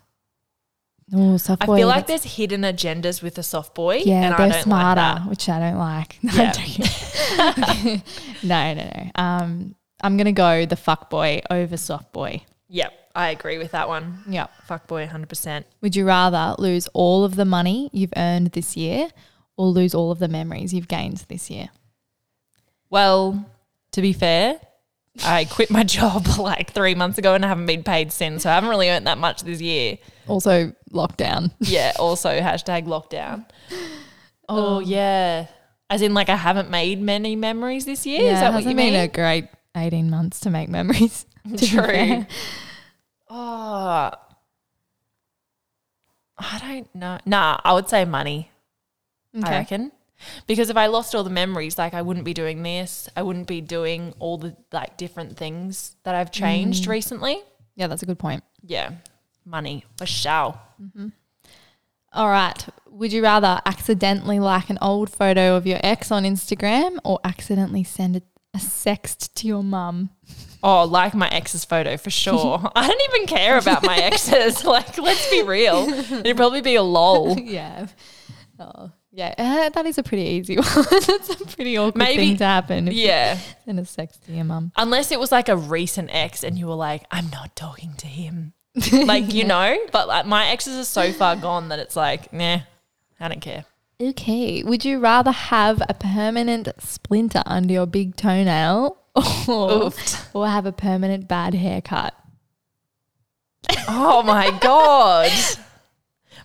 [1.14, 3.96] oh, soft I feel like there's hidden agendas with a soft boy.
[4.04, 5.28] yeah, and I they're don't smarter, Like that.
[5.28, 6.18] which I don't like.
[6.22, 8.00] No, Yeah.
[8.42, 9.10] No, no, no.
[9.14, 12.42] Um, I'm gonna go the fuck boy over soft boy.
[12.68, 12.92] Yep.
[13.14, 14.20] I agree with that one.
[14.26, 14.50] Yep.
[14.64, 15.64] Fuck boy, 100%.
[15.82, 19.10] Would you rather lose all of the money you've earned this year,
[19.58, 21.68] or lose all of the memories you've gained this year?
[22.90, 23.44] Well,
[23.92, 24.58] to be fair,
[25.24, 28.42] I quit my job like three months ago and I haven't been paid since.
[28.44, 29.98] So I haven't really earned that much this year.
[30.26, 31.50] Also, lockdown.
[31.60, 31.92] Yeah.
[31.98, 33.44] Also, hashtag lockdown.
[34.48, 35.46] Oh, oh yeah.
[35.90, 38.22] As in, like, I haven't made many memories this year.
[38.32, 39.02] Is that what hasn't you been mean?
[39.02, 41.26] a great 18 months to make memories.
[41.56, 42.26] to True.
[43.28, 44.10] Oh,
[46.38, 47.18] I don't know.
[47.26, 48.50] Nah, I would say money.
[49.34, 49.50] I Okay.
[49.50, 49.92] reckon.
[50.46, 53.08] Because if I lost all the memories, like I wouldn't be doing this.
[53.16, 56.88] I wouldn't be doing all the like different things that I've changed mm.
[56.88, 57.42] recently.
[57.74, 58.44] Yeah, that's a good point.
[58.64, 58.92] Yeah,
[59.44, 60.58] money for sure.
[60.80, 61.08] Mm-hmm.
[62.12, 62.66] All right.
[62.90, 67.84] Would you rather accidentally like an old photo of your ex on Instagram or accidentally
[67.84, 68.22] send a,
[68.54, 70.10] a sext to your mum?
[70.64, 72.70] Oh, like my ex's photo for sure.
[72.76, 74.64] I don't even care about my exes.
[74.64, 75.88] like, let's be real.
[75.88, 77.36] It'd probably be a lol.
[77.36, 77.88] yeah.
[78.60, 79.34] Oh, yeah.
[79.38, 80.66] Uh, that is a pretty easy one.
[80.90, 82.88] That's a pretty awkward Maybe- thing to happen.
[82.88, 83.38] if Yeah.
[83.64, 84.72] Send a sext to your mum.
[84.76, 88.06] Unless it was like a recent ex and you were like, I'm not talking to
[88.06, 88.54] him.
[88.90, 92.60] like, you know, but like my exes are so far gone that it's like, nah,
[93.20, 93.66] I don't care.
[94.00, 94.62] Okay.
[94.62, 98.96] Would you rather have a permanent splinter under your big toenail
[99.46, 99.92] or,
[100.32, 102.14] or have a permanent bad haircut?
[103.88, 105.30] Oh my God.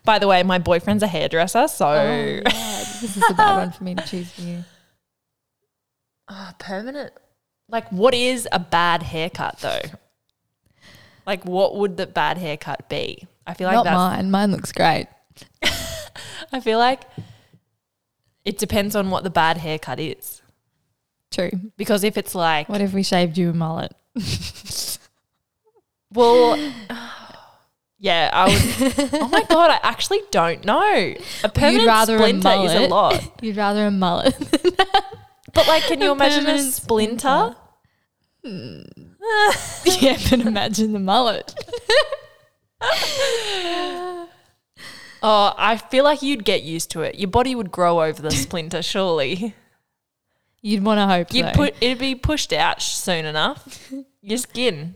[0.08, 2.42] By the way, my boyfriend's a hairdresser, so Oh, yeah,
[3.02, 4.64] this is a bad one for me to choose for you.
[6.30, 7.12] Ah, permanent.
[7.68, 9.82] Like, what is a bad haircut though?
[11.26, 13.28] Like, what would the bad haircut be?
[13.46, 13.96] I feel like Not that's.
[13.96, 14.32] mine.
[14.32, 15.08] Mine looks great.
[16.54, 17.02] I feel like
[18.46, 20.42] it depends on what the bad haircut is.
[21.32, 21.52] True.
[21.76, 23.94] Because if it's like, What if we shaved you a mullet?
[26.14, 26.58] well,
[28.00, 29.12] yeah, I would.
[29.14, 31.16] oh my god, I actually don't know.
[31.44, 33.32] A permanent rather a splinter is a lot.
[33.42, 34.36] You'd rather a mullet.
[35.54, 37.56] But like, can you A imagine a permanent splinter?
[38.46, 38.82] Hmm.
[40.00, 41.54] yeah, but imagine the mullet.
[45.24, 47.16] Oh, I feel like you'd get used to it.
[47.16, 49.56] Your body would grow over the splinter, surely.
[50.62, 51.52] You'd want to hope You'd so.
[51.54, 53.92] put it'd be pushed out soon enough.
[54.22, 54.96] Your skin.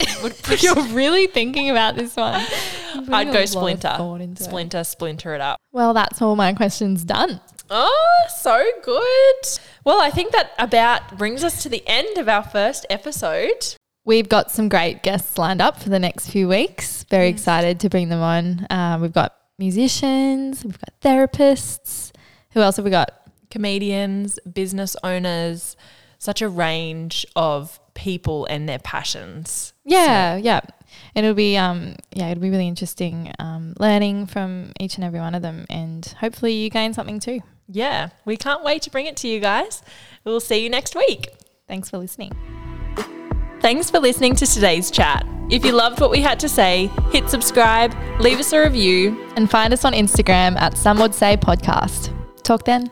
[0.60, 2.44] You're really thinking about this one.
[3.12, 4.42] I'd go splinter, Splinter.
[4.44, 5.58] splinter, splinter it up.
[5.72, 7.40] Well, that's all my questions done.
[7.70, 9.60] Oh, so good.
[9.84, 13.76] Well, I think that about brings us to the end of our first episode.
[14.04, 17.04] We've got some great guests lined up for the next few weeks.
[17.04, 18.66] Very excited to bring them on.
[18.70, 22.10] Uh, we've got musicians, we've got therapists.
[22.52, 23.12] Who else have we got?
[23.50, 25.76] Comedians, business owners,
[26.18, 29.69] such a range of people and their passions.
[29.84, 30.60] Yeah, yeah.
[31.14, 35.34] It'll be um yeah, it'll be really interesting um learning from each and every one
[35.34, 37.40] of them and hopefully you gain something too.
[37.68, 39.82] Yeah, we can't wait to bring it to you guys.
[40.24, 41.28] We'll see you next week.
[41.68, 42.32] Thanks for listening.
[43.60, 45.26] Thanks for listening to today's chat.
[45.50, 49.28] If you loved what we had to say, hit subscribe, leave us a review.
[49.36, 52.12] And find us on Instagram at Some Would Say Podcast.
[52.42, 52.90] Talk then.